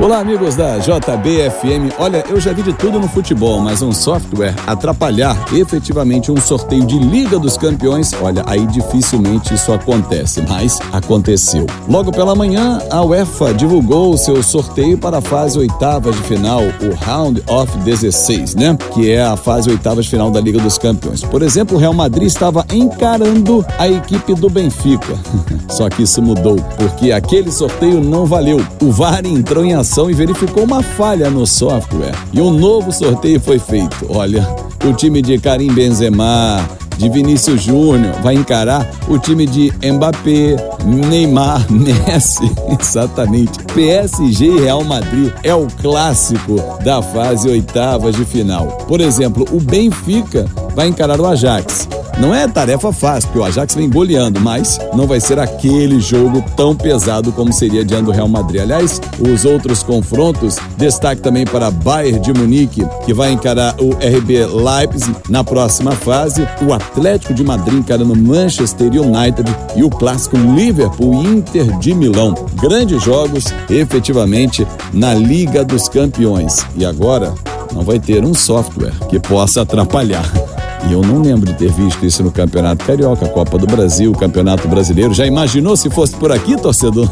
Olá, 0.00 0.18
amigos 0.18 0.56
da 0.56 0.76
JBFM. 0.78 1.94
Olha, 2.00 2.24
eu 2.28 2.40
já 2.40 2.52
vi 2.52 2.62
de 2.62 2.72
tudo 2.72 2.98
no 2.98 3.08
futebol, 3.08 3.60
mas 3.60 3.80
um 3.80 3.92
software 3.92 4.52
atrapalhar 4.66 5.36
efetivamente 5.54 6.32
um 6.32 6.36
sorteio 6.36 6.84
de 6.84 6.98
Liga 6.98 7.38
dos 7.38 7.56
Campeões, 7.56 8.12
olha, 8.20 8.42
aí 8.44 8.66
dificilmente 8.66 9.54
isso 9.54 9.72
acontece, 9.72 10.42
mas 10.48 10.80
aconteceu. 10.92 11.64
Logo 11.88 12.10
pela 12.10 12.34
manhã, 12.34 12.80
a 12.90 13.02
UEFA 13.02 13.54
divulgou 13.54 14.12
o 14.12 14.18
seu 14.18 14.42
sorteio 14.42 14.98
para 14.98 15.18
a 15.18 15.22
fase 15.22 15.58
oitavas 15.58 16.16
de 16.16 16.22
final, 16.22 16.62
o 16.62 17.04
Round 17.04 17.42
of 17.46 17.78
16, 17.78 18.56
né? 18.56 18.76
Que 18.92 19.12
é 19.12 19.24
a 19.24 19.36
fase 19.36 19.70
oitavas 19.70 20.06
de 20.06 20.10
final 20.10 20.28
da 20.28 20.40
Liga 20.40 20.58
dos 20.58 20.76
Campeões. 20.76 21.22
Por 21.22 21.40
exemplo, 21.40 21.76
o 21.76 21.80
Real 21.80 21.94
Madrid 21.94 22.26
estava 22.26 22.66
encarando 22.72 23.64
a 23.78 23.88
equipe 23.88 24.34
do 24.34 24.50
Benfica. 24.50 25.14
Só 25.70 25.88
que 25.88 26.02
isso 26.02 26.20
mudou, 26.20 26.56
porque 26.76 27.12
aquele 27.12 27.50
sorteio 27.50 28.00
não 28.00 28.26
valeu. 28.26 28.60
O 28.82 28.90
VAR 28.90 29.24
entrou 29.24 29.64
em 29.64 29.83
ação 29.84 30.10
e 30.10 30.14
verificou 30.14 30.64
uma 30.64 30.82
falha 30.82 31.28
no 31.28 31.46
software. 31.46 32.14
E 32.32 32.40
um 32.40 32.50
novo 32.50 32.90
sorteio 32.90 33.38
foi 33.38 33.58
feito. 33.58 34.06
Olha, 34.08 34.48
o 34.82 34.94
time 34.94 35.20
de 35.20 35.38
Karim 35.38 35.72
Benzema, 35.74 36.66
de 36.96 37.10
Vinícius 37.10 37.62
Júnior, 37.62 38.14
vai 38.22 38.34
encarar 38.34 38.90
o 39.06 39.18
time 39.18 39.46
de 39.46 39.70
Mbappé, 39.82 40.56
Neymar, 40.86 41.64
Messi, 41.70 42.50
exatamente. 42.80 43.58
PSG 43.74 44.46
e 44.46 44.60
Real 44.60 44.82
Madrid 44.84 45.30
é 45.42 45.54
o 45.54 45.66
clássico 45.82 46.56
da 46.82 47.02
fase 47.02 47.46
oitavas 47.50 48.16
de 48.16 48.24
final. 48.24 48.66
Por 48.88 49.02
exemplo, 49.02 49.46
o 49.52 49.60
Benfica 49.60 50.46
vai 50.74 50.88
encarar 50.88 51.20
o 51.20 51.26
Ajax. 51.26 51.86
Não 52.18 52.34
é 52.34 52.46
tarefa 52.46 52.92
fácil, 52.92 53.28
porque 53.28 53.40
o 53.40 53.44
Ajax 53.44 53.74
vem 53.74 53.90
goleando, 53.90 54.40
mas 54.40 54.78
não 54.94 55.06
vai 55.06 55.20
ser 55.20 55.38
aquele 55.38 56.00
jogo 56.00 56.44
tão 56.56 56.74
pesado 56.74 57.32
como 57.32 57.52
seria 57.52 57.84
diante 57.84 58.04
do 58.04 58.12
Real 58.12 58.28
Madrid. 58.28 58.62
Aliás, 58.62 59.00
os 59.18 59.44
outros 59.44 59.82
confrontos, 59.82 60.56
destaque 60.76 61.20
também 61.20 61.44
para 61.44 61.70
Bayern 61.70 62.20
de 62.20 62.32
Munique, 62.32 62.86
que 63.04 63.12
vai 63.12 63.32
encarar 63.32 63.74
o 63.80 63.90
RB 63.94 64.46
Leipzig 64.46 65.14
na 65.28 65.42
próxima 65.42 65.92
fase, 65.92 66.46
o 66.66 66.72
Atlético 66.72 67.34
de 67.34 67.42
Madrid 67.42 67.78
encarando 67.78 68.16
Manchester 68.16 68.86
United 68.88 69.44
e 69.74 69.82
o 69.82 69.90
clássico 69.90 70.36
Liverpool 70.36 71.14
Inter 71.24 71.78
de 71.78 71.94
Milão. 71.94 72.34
Grandes 72.54 73.02
jogos, 73.02 73.44
efetivamente, 73.68 74.66
na 74.92 75.14
Liga 75.14 75.64
dos 75.64 75.88
Campeões. 75.88 76.64
E 76.76 76.84
agora, 76.84 77.34
não 77.72 77.82
vai 77.82 77.98
ter 77.98 78.24
um 78.24 78.34
software 78.34 78.92
que 79.08 79.18
possa 79.18 79.62
atrapalhar. 79.62 80.53
E 80.88 80.92
eu 80.92 81.00
não 81.00 81.20
lembro 81.20 81.46
de 81.46 81.54
ter 81.54 81.72
visto 81.72 82.04
isso 82.04 82.22
no 82.22 82.30
Campeonato 82.30 82.84
Carioca, 82.84 83.26
Copa 83.28 83.56
do 83.58 83.66
Brasil, 83.66 84.12
Campeonato 84.12 84.68
Brasileiro. 84.68 85.14
Já 85.14 85.26
imaginou 85.26 85.76
se 85.76 85.88
fosse 85.88 86.14
por 86.14 86.30
aqui, 86.30 86.56
torcedor? 86.56 87.10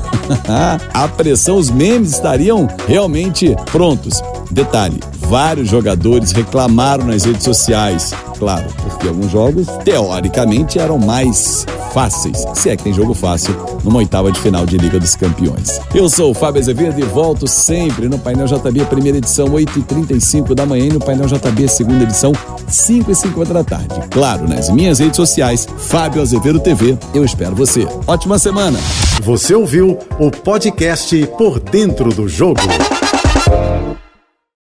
a 0.93 1.09
pressão, 1.09 1.57
os 1.57 1.71
memes 1.71 2.13
estariam 2.13 2.69
realmente 2.87 3.57
prontos. 3.71 4.23
Detalhe: 4.51 5.01
vários 5.19 5.69
jogadores 5.69 6.33
reclamaram 6.33 7.07
nas 7.07 7.25
redes 7.25 7.45
sociais. 7.45 8.13
Claro, 8.39 8.67
porque 8.83 9.09
alguns 9.09 9.31
jogos, 9.31 9.67
teoricamente, 9.85 10.79
eram 10.79 10.99
mais 10.99 11.65
fáceis, 11.93 12.45
se 12.55 12.71
é 12.71 12.77
que 12.77 12.85
tem 12.85 12.93
jogo 12.93 13.15
fácil, 13.15 13.55
numa 13.85 13.99
oitava 13.99 14.33
de 14.33 14.41
final 14.41 14.65
de 14.65 14.77
Liga 14.79 14.99
dos 14.99 15.15
Campeões. 15.15 15.81
Eu 15.95 16.09
sou 16.09 16.31
o 16.31 16.35
Fábio 16.35 16.61
Azevedo 16.61 16.99
e 16.99 17.03
volto 17.03 17.47
sempre 17.47 18.09
no 18.09 18.19
Painel 18.19 18.47
JB, 18.47 18.85
primeira 18.87 19.19
edição, 19.19 19.49
8h35 19.49 20.55
da 20.55 20.65
manhã, 20.65 20.87
e 20.87 20.93
no 20.93 21.01
Painel 21.01 21.27
JB, 21.27 21.69
segunda 21.69 22.05
edição, 22.05 22.33
5h50 22.69 23.53
da 23.53 23.63
tarde. 23.65 23.95
Claro, 24.11 24.49
nas 24.49 24.71
minhas 24.71 24.99
redes 24.99 25.17
sociais, 25.17 25.69
Fábio 25.77 26.23
Azevedo 26.23 26.61
TV. 26.61 26.99
Eu 27.15 27.25
espero 27.25 27.55
você. 27.55 27.87
Ótima 28.07 28.39
semana! 28.39 28.79
Você 29.23 29.55
ouviu 29.55 29.99
o 30.19 30.31
podcast 30.31 31.27
Por 31.39 31.61
Dentro 31.61 32.11
do 32.11 32.29
Jogo. 32.29 32.61